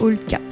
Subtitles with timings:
[0.00, 0.42] Hall 4.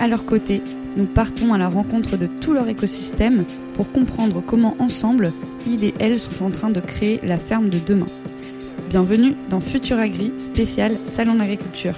[0.00, 0.62] À leur côté,
[0.96, 5.32] nous partons à la rencontre de tout leur écosystème pour comprendre comment ensemble,
[5.66, 8.06] ils et elles sont en train de créer la ferme de demain.
[8.90, 11.94] Bienvenue dans Futur Agri, spécial Salon d'agriculture.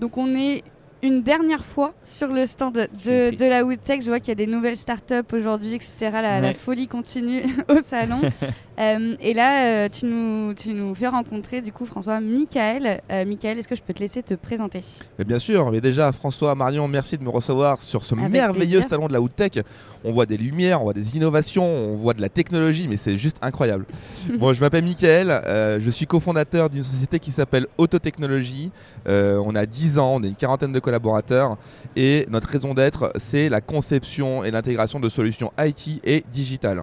[0.00, 0.62] Donc on est
[1.02, 4.02] une dernière fois sur le stand de, de la Woodtech.
[4.02, 5.92] Je vois qu'il y a des nouvelles startups aujourd'hui, etc.
[6.00, 8.20] La, la, folie continue au salon.
[8.80, 13.02] euh, et là, euh, tu, nous, tu nous fais rencontrer du coup François Michael.
[13.10, 14.80] Euh, Michael, est-ce que je peux te laisser te présenter?
[15.18, 18.78] Mais Bien sûr, mais déjà François, Marion, merci de me recevoir sur ce Avec merveilleux
[18.78, 18.88] plaisir.
[18.88, 19.60] salon de la Woodtech.
[20.02, 23.18] On voit des lumières, on voit des innovations, on voit de la technologie, mais c'est
[23.18, 23.84] juste incroyable.
[24.38, 28.70] bon, je m'appelle Michael, je suis cofondateur d'une société qui s'appelle Autotechnologie.
[29.06, 31.58] On a 10 ans, on est une quarantaine de collaborateurs
[31.96, 36.82] et notre raison d'être, c'est la conception et l'intégration de solutions IT et digitales.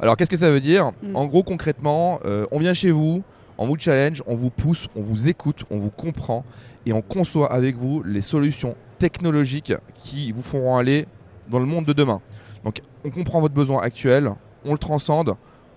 [0.00, 1.16] Alors qu'est-ce que ça veut dire mm.
[1.16, 3.22] En gros, concrètement, euh, on vient chez vous,
[3.58, 6.44] on vous challenge, on vous pousse, on vous écoute, on vous comprend
[6.86, 11.06] et on conçoit avec vous les solutions technologiques qui vous feront aller
[11.48, 12.20] dans le monde de demain.
[12.64, 14.32] Donc on comprend votre besoin actuel,
[14.64, 15.34] on le transcende,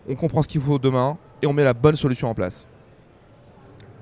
[0.07, 2.65] on comprend ce qu'il faut demain et on met la bonne solution en place.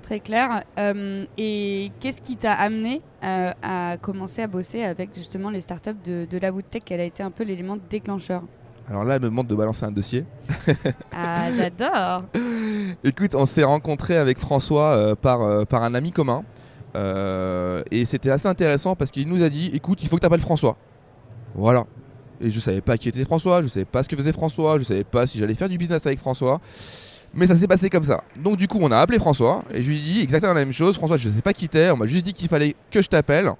[0.04, 0.64] Très clair.
[0.78, 5.96] Euh, et qu'est-ce qui t'a amené euh, à commencer à bosser avec justement les startups
[6.04, 6.84] de, de la Woodtech?
[6.86, 8.44] Quel a été un peu l'élément déclencheur?
[8.90, 10.26] Alors là, elle me demande de balancer un dossier.
[11.14, 12.24] Ah, j'adore
[13.04, 16.44] Écoute, on s'est rencontré avec François euh, par, euh, par un ami commun.
[16.96, 20.26] Euh, et c'était assez intéressant parce qu'il nous a dit écoute, il faut que tu
[20.26, 20.78] appelles François.
[21.56, 21.86] Voilà.
[22.42, 24.84] Et je savais pas qui était François, je savais pas ce que faisait François, je
[24.84, 26.60] savais pas si j'allais faire du business avec François.
[27.34, 28.24] Mais ça s'est passé comme ça.
[28.36, 30.74] Donc du coup, on a appelé François et je lui ai dit exactement la même
[30.74, 30.96] chose.
[30.96, 33.52] François, je sais pas qui t'es, on m'a juste dit qu'il fallait que je t'appelle.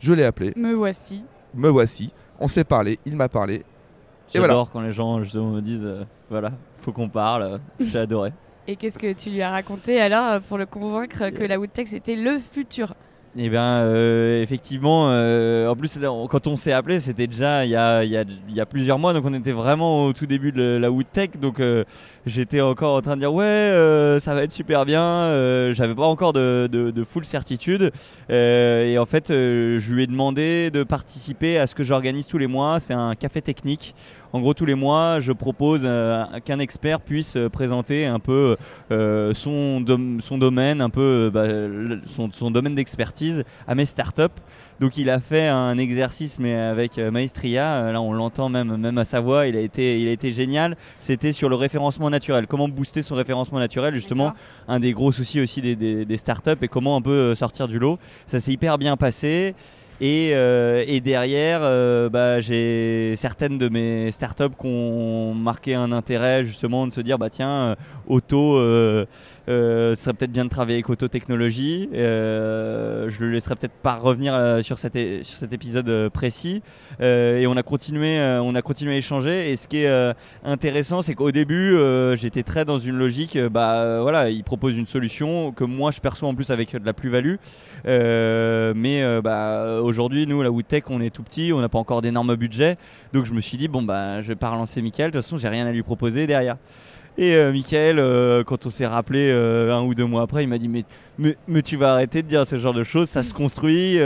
[0.00, 0.52] Je l'ai appelé.
[0.56, 1.22] Me voici.
[1.54, 2.10] Me voici.
[2.40, 3.64] On s'est parlé, il m'a parlé.
[4.32, 7.60] J'adore quand les gens justement me disent euh, voilà, faut qu'on parle.
[7.80, 8.32] J'ai adoré.
[8.66, 12.16] Et qu'est-ce que tu lui as raconté alors pour le convaincre que la Woodtech c'était
[12.16, 12.94] le futur?
[13.34, 15.98] Eh bien, euh, effectivement, euh, en plus,
[16.28, 19.14] quand on s'est appelé, c'était déjà il y, a, y, a, y a, plusieurs mois,
[19.14, 21.84] donc on était vraiment au tout début de la Woodtech, donc euh,
[22.26, 25.02] j'étais encore en train de dire ouais, euh, ça va être super bien.
[25.02, 27.90] Euh, j'avais pas encore de, de, de full certitude,
[28.28, 32.46] et en fait, je lui ai demandé de participer à ce que j'organise tous les
[32.46, 32.80] mois.
[32.80, 33.94] C'est un café technique.
[34.32, 35.82] En gros, tous les mois, je propose
[36.44, 38.56] qu'un expert puisse présenter un peu
[38.90, 39.84] son,
[40.20, 41.46] son domaine, un peu bah,
[42.06, 44.40] son, son domaine d'expertise à mes startups.
[44.80, 48.76] Donc il a fait un exercice mais avec euh, maestria, euh, là on l'entend même,
[48.76, 50.76] même à sa voix, il a été, il a été génial.
[50.98, 54.32] C'était sur le référencement naturel, comment booster son référencement naturel, justement?
[54.66, 57.68] Un des gros soucis aussi des, des, des startups et comment un peu euh, sortir
[57.68, 57.98] du lot.
[58.26, 59.54] Ça s'est hyper bien passé.
[60.04, 65.92] Et, euh, et, derrière, euh, bah, j'ai certaines de mes startups qui ont marqué un
[65.92, 67.76] intérêt justement de se dire bah tiens,
[68.08, 69.06] auto, euh,
[69.46, 71.88] ce serait peut-être bien de travailler avec Auto Technologie.
[71.92, 76.62] je le laisserai peut-être pas revenir sur, cet sur cet épisode précis.
[77.00, 79.52] et on a continué, on a continué à échanger.
[79.52, 81.76] Et ce qui est intéressant, c'est qu'au début,
[82.14, 83.38] j'étais très dans une logique.
[83.38, 86.92] bah voilà, il propose une solution que moi je perçois en plus avec de la
[86.92, 87.36] plus-value.
[87.84, 92.34] mais bah aujourd'hui, nous, la Woodtech, on est tout petit, on n'a pas encore d'énormes
[92.34, 92.78] budgets.
[93.12, 95.36] Donc je me suis dit, bon, bah, je vais pas relancer Michael, de toute façon,
[95.36, 96.56] j'ai rien à lui proposer derrière.
[97.18, 100.46] Et euh, Michael, euh, quand on s'est rappelé euh, un ou deux mois après, il
[100.48, 100.70] m'a dit
[101.18, 103.98] mais, tu vas arrêter de dire ce genre de choses, ça se construit,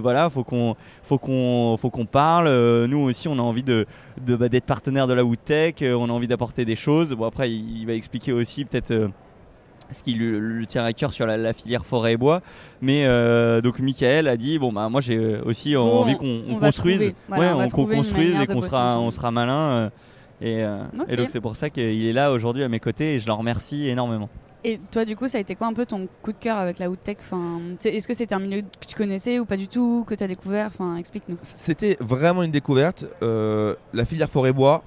[0.00, 2.48] voilà, faut qu'on faut qu'on faut qu'on parle.
[2.86, 3.86] nous aussi, on a envie de,
[4.16, 7.12] bah, d'être partenaire de la Woodtech, on a envie d'apporter des choses.
[7.12, 9.10] Bon après, il va expliquer aussi peut-être
[9.90, 12.40] ce qui lui, tient à cœur sur la, filière forêt et bois.
[12.80, 17.86] Mais euh, donc Michael a dit bon bah moi j'ai aussi envie qu'on construise, on,
[17.86, 19.52] construise et qu'on sera on sera malin.
[19.52, 19.90] Euh,
[20.40, 23.18] et, euh, et, donc c'est pour ça qu'il est là aujourd'hui à mes côtés et
[23.18, 24.28] je l'en remercie énormément.
[24.64, 26.78] Et toi, du coup, ça a été quoi un peu ton coup de cœur avec
[26.78, 27.18] la Woodtech?
[27.20, 30.22] Enfin, Est-ce que c'était un milieu que tu connaissais ou pas du tout, que tu
[30.22, 30.66] as découvert?
[30.68, 31.36] Enfin, Explique-nous.
[31.42, 33.04] C'était vraiment une découverte.
[33.20, 34.84] la filière forêt-bois,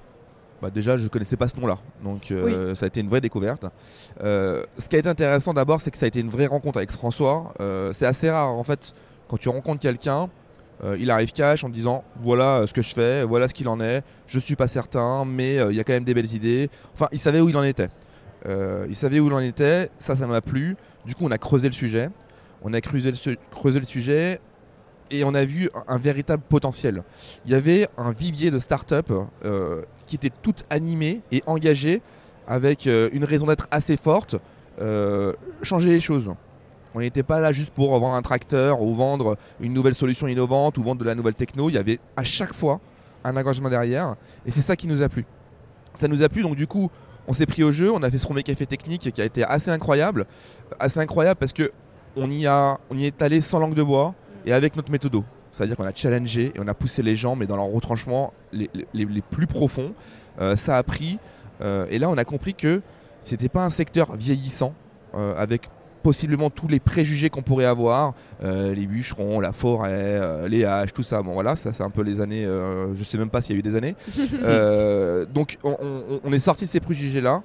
[0.66, 3.20] bah déjà je connaissais pas ce nom là donc euh, ça a été une vraie
[3.20, 3.66] découverte.
[4.22, 6.78] Euh, ce qui a été intéressant d'abord c'est que ça a été une vraie rencontre
[6.78, 7.54] avec François.
[7.60, 8.92] Euh, c'est assez rare en fait
[9.28, 10.28] quand tu rencontres quelqu'un
[10.98, 14.02] il arrive cash en disant voilà ce que je fais voilà ce qu'il en est.
[14.26, 16.68] Je suis pas certain mais il y a quand même des belles idées.
[16.94, 17.88] Enfin il savait où il en était.
[18.46, 19.88] Il savait où il en était.
[19.98, 20.76] Ça ça m'a plu.
[21.06, 22.10] Du coup on a creusé le sujet.
[22.62, 24.40] On a creusé le, creusé le sujet
[25.10, 27.02] et on a vu un, véritable potentiel.
[27.44, 29.12] Il y avait un vivier de start-up
[29.44, 32.02] euh, qui était tout animé et engagé
[32.46, 34.36] avec euh, une raison d'être assez forte,
[34.80, 35.32] euh,
[35.62, 36.32] changer les choses.
[36.94, 40.78] On n'était pas là juste pour vendre un tracteur ou vendre une nouvelle solution innovante
[40.78, 41.68] ou vendre de la nouvelle techno.
[41.68, 42.80] Il y avait à chaque fois
[43.24, 44.16] un engagement derrière
[44.46, 45.26] et c'est ça qui nous a plu.
[45.94, 46.90] Ça nous a plu donc du coup
[47.28, 49.44] on s'est pris au jeu, on a fait ce premier café technique qui a été
[49.44, 50.26] assez incroyable.
[50.78, 51.72] Assez incroyable parce que
[52.16, 54.14] on y, a, on y est allé sans langue de bois
[54.46, 55.22] et avec notre méthode.
[55.52, 58.68] C'est-à-dire qu'on a challengé et on a poussé les gens, mais dans leurs retranchements les,
[59.30, 59.92] plus profonds.
[60.40, 61.18] Euh, ça a pris.
[61.60, 62.82] Euh, et là, on a compris que
[63.20, 64.74] c'était pas un secteur vieillissant,
[65.14, 65.68] euh, avec
[66.02, 71.20] possiblement tous les préjugés qu'on pourrait avoir, les bûcherons, la forêt, les haches, tout ça.
[71.20, 73.58] Bon voilà, ça c'est un peu les années, je sais même pas s'il y a
[73.58, 73.96] eu des années.
[75.34, 75.76] donc on,
[76.22, 77.42] on, est sorti de ces préjugés-là,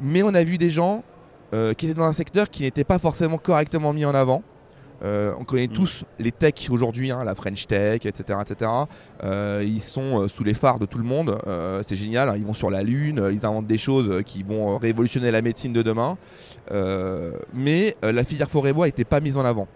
[0.00, 1.04] mais on a vu des gens
[1.76, 4.42] qui étaient dans un secteur qui n'était pas forcément correctement mis en avant.
[5.02, 5.72] Euh, on connaît mm.
[5.72, 8.38] tous les techs aujourd'hui, hein, la French Tech, etc.
[8.40, 8.70] etc.
[9.24, 11.38] Euh, ils sont euh, sous les phares de tout le monde.
[11.86, 12.28] c'est génial.
[12.28, 12.34] Hein.
[12.36, 15.82] ils vont sur la Lune, ils inventent des choses qui vont révolutionner la médecine de
[15.82, 16.16] demain.
[17.54, 19.68] mais la filière forêt-bois n'était pas mise en avant.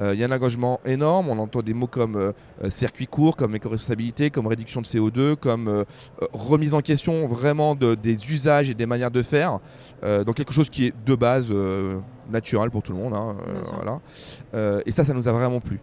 [0.00, 2.32] Il y a un engagement énorme, on entend des mots comme
[2.68, 5.84] circuit court, comme éco-responsabilité, comme réduction de CO2, comme
[6.32, 9.58] remise en question vraiment des usages et des manières de faire.
[10.04, 11.98] Euh, donc quelque chose qui est de base euh,
[12.30, 13.14] naturel pour tout le monde.
[13.14, 14.82] Hein, euh, voilà.
[14.86, 15.80] et ça, ça nous a vraiment plu.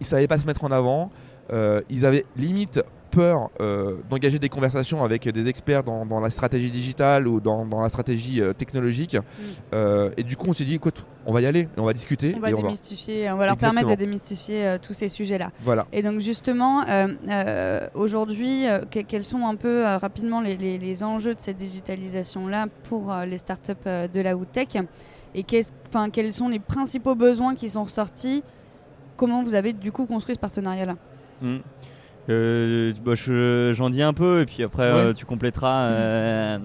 [0.00, 1.10] Ils ne savaient pas se mettre en avant.
[1.88, 2.82] ils avaient limite
[3.16, 3.50] peur
[4.10, 9.16] d'engager des conversations avec des experts dans, la stratégie digitale ou dans, la stratégie technologique.
[9.16, 9.76] Mm.
[10.16, 12.34] et du coup, on s'est dit, écoute, on va y aller, on va discuter.
[12.36, 15.50] On va démystifier, on va, leur permettre de démystifier tous ces sujets-là.
[15.60, 15.86] Voilà.
[15.92, 16.84] Et donc justement,
[17.94, 23.72] aujourd'hui, quels sont un peu rapidement les, les, enjeux de cette digitalisation-là pour les startups
[24.12, 24.78] de la Woodtech
[25.34, 28.42] Et quels sont les principaux besoins qui sont ressortis?
[29.16, 30.96] Comment vous avez du coup construit ce partenariat-là?
[31.40, 31.58] Mm.
[32.28, 36.58] Euh, bah, J'en dis un peu et puis après euh, tu compléteras.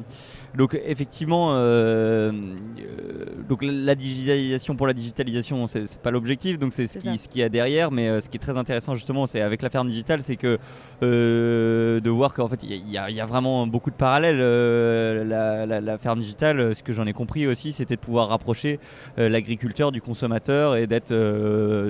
[0.56, 2.32] Donc effectivement, euh,
[2.80, 7.30] euh, donc la digitalisation pour la digitalisation, c'est pas l'objectif, donc c'est ce qui ce
[7.30, 7.90] qui a derrière.
[7.92, 10.60] Mais euh, ce qui est très intéressant justement, c'est avec la ferme digitale, c'est que
[11.02, 14.40] de voir qu'en fait il y, y, a vraiment beaucoup de parallèles.
[14.40, 18.80] La, la, la, ferme digitale, ce que j'en ai compris aussi, c'était de pouvoir rapprocher
[19.18, 21.14] l'agriculteur du consommateur et d'être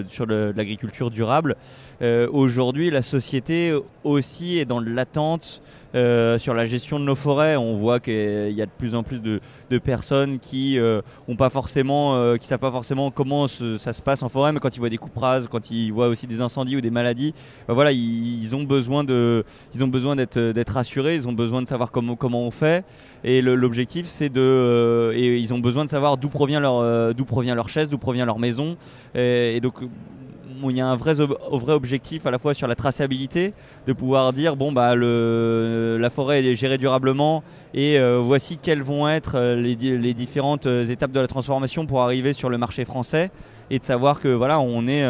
[0.07, 1.55] sur l'agriculture durable.
[2.01, 3.73] Aujourd'hui, la société
[4.03, 5.61] aussi est dans l'attente.
[5.93, 9.03] Euh, sur la gestion de nos forêts, on voit qu'il y a de plus en
[9.03, 9.39] plus de,
[9.79, 14.23] personnes qui euh, ont pas forcément, euh, qui savent pas forcément comment ça se passe
[14.23, 16.77] en forêt, mais quand ils voient des coupes rases, quand ils voient aussi des incendies
[16.77, 17.33] ou des maladies,
[17.67, 19.43] bah voilà, ils, ont besoin de,
[19.73, 22.85] ils ont besoin d'être, d'être rassurés, ils ont besoin de savoir comment, on fait.
[23.23, 27.55] Et l'objectif, c'est de, et ils ont besoin de savoir d'où provient leur, d'où provient
[27.55, 28.77] leur chaise, d'où provient leur maison.
[29.15, 29.75] et donc
[30.69, 31.19] il y a un vrai,
[31.71, 33.53] objectif à la fois sur la traçabilité,
[33.87, 37.43] de pouvoir dire bon bah la forêt est gérée durablement
[37.73, 42.01] et euh, voici quelles vont être euh, les, différentes euh, étapes de la transformation pour
[42.01, 43.31] arriver sur le marché français
[43.69, 45.05] et de savoir que voilà on est,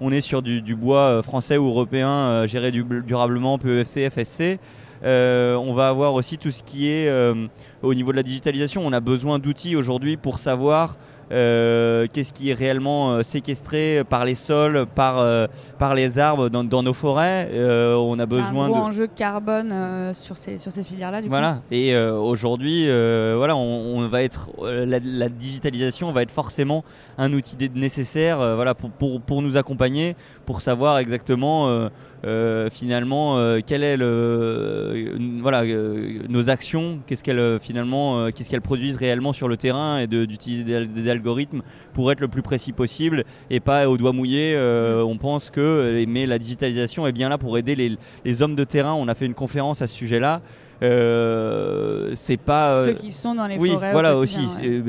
[0.00, 4.58] on est sur du, bois français ou européen géré durablement PEFC, FSC.
[5.04, 7.12] on va avoir aussi tout ce qui est
[7.82, 8.86] au niveau de la digitalisation.
[8.86, 10.96] On a besoin d'outils aujourd'hui pour savoir
[11.32, 16.48] euh, qu'est-ce qui est réellement euh, séquestré par les sols, par, euh, par les arbres
[16.48, 17.50] dans, nos forêts.
[17.52, 19.74] on a besoin un gros de enjeu carbone
[20.14, 21.22] sur ces, sur ces filières-là.
[21.26, 21.62] Voilà.
[21.70, 26.84] Et aujourd'hui, voilà, on, va être la, digitalisation va être forcément
[27.18, 31.88] un outil nécessaire, voilà, pour, pour, pour, nous accompagner, pour savoir exactement
[32.70, 35.64] finalement quelle est le voilà
[36.28, 41.08] nos actions qu'est-ce qu'elles finalement qu'est-ce qu'elles produisent réellement sur le terrain et d'utiliser des,
[41.92, 46.26] pour être le plus précis possible et pas au doigt mouillé on pense que mais
[46.26, 48.94] la digitalisation est bien là pour aider les, les hommes de terrain.
[48.94, 50.40] On a fait une conférence à ce sujet là
[50.80, 54.46] c'est pas ceux qui sont dans les oui, forêts voilà aussi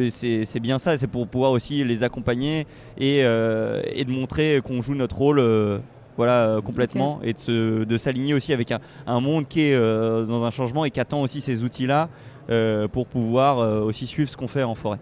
[0.10, 2.68] c'est bien ça c'est pour pouvoir aussi les accompagner
[2.98, 5.82] et, et de montrer qu'on joue notre rôle
[6.18, 10.50] voilà, euh, complètement, et de, s'aligner aussi avec un, monde qui est euh, dans un
[10.50, 12.10] changement et qui attend aussi ces outils-là
[12.50, 15.00] euh, pour pouvoir aussi suivre ce qu'on fait en forêt.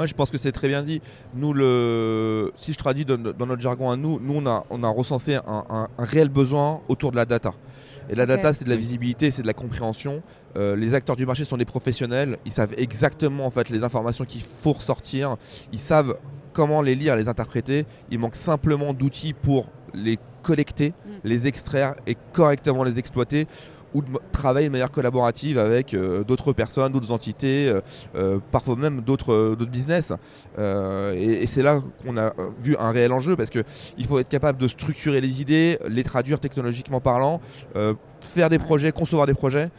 [0.00, 1.02] Moi, je pense que c'est très bien dit.
[1.34, 4.88] Nous, le, si je traduis dans, notre jargon à nous, nous on a, on a
[4.88, 7.52] recensé un, réel besoin autour de la data.
[8.08, 10.22] Et la data, c'est de la visibilité, c'est de la compréhension.
[10.56, 12.38] les acteurs du marché sont des professionnels.
[12.46, 15.36] Ils savent exactement en fait les informations qu'il faut ressortir.
[15.70, 16.16] Ils savent
[16.54, 17.84] comment les lire, les interpréter.
[18.10, 21.10] Il manque simplement d'outils pour les collecter, mm.
[21.24, 23.46] les extraire et correctement les exploiter.
[23.94, 27.72] Ou de travailler de manière collaborative avec d'autres personnes, d'autres entités,
[28.50, 30.12] parfois même d'autres business.
[30.58, 32.32] et, c'est là qu'on a
[32.62, 36.38] vu un réel enjeu parce qu'il faut être capable de structurer les idées, les traduire
[36.40, 37.40] technologiquement parlant,
[38.20, 39.70] faire des projets, concevoir des projets.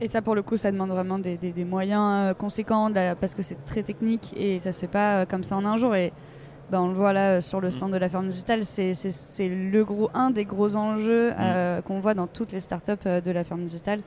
[0.00, 3.82] Et ça, pour le coup, ça demande vraiment des, moyens conséquents parce que c'est très
[3.82, 5.94] technique et ça se fait pas comme ça en un jour.
[6.70, 7.72] Bah, on le voit là euh, sur le mm.
[7.72, 8.94] stand de la ferme digitale, c'est
[9.48, 11.36] le gros, un des gros enjeux mm.
[11.38, 14.00] euh, qu'on voit dans toutes les startups euh, de la ferme digitale.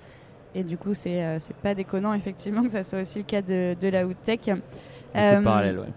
[0.56, 3.88] Et du coup, c'est pas déconnant effectivement que ça soit aussi le cas de, de
[3.90, 4.52] la Woodtech.
[5.14, 5.94] parallèle, ouais.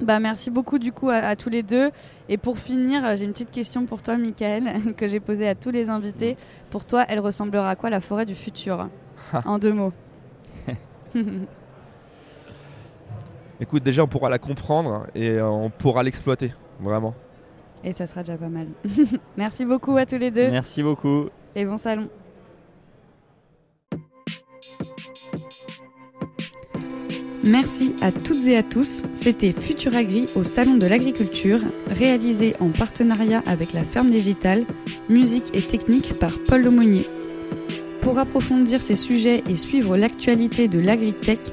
[0.00, 1.90] Bah, merci beaucoup du coup à, tous les deux.
[2.28, 5.70] Et pour finir, j'ai une petite question pour toi, Michael, que j'ai posée à tous
[5.70, 6.34] les invités.
[6.34, 6.70] Mm.
[6.70, 8.88] Pour toi, elle ressemblera à quoi la forêt du futur?
[9.44, 9.92] En deux mots.
[13.60, 17.14] Écoute, déjà, on pourra la comprendre et euh, on pourra l'exploiter, vraiment.
[17.84, 18.66] Et ça sera déjà pas mal.
[19.36, 20.50] Merci beaucoup à tous les deux.
[20.50, 21.26] Merci beaucoup.
[21.54, 22.08] Et bon salon.
[27.44, 29.04] Merci à toutes et à tous.
[29.14, 34.64] C'était Futuragri au Salon de l'Agriculture, réalisé en partenariat avec la Ferme Digitale,
[35.08, 37.06] musique et technique par Paul Lemonnier.
[38.00, 41.52] Pour approfondir ces sujets et suivre l'actualité de l'agritech,